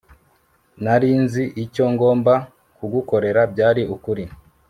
[0.83, 2.33] nari nzi icyo ngomba
[2.77, 4.23] kugukorera byari ukuri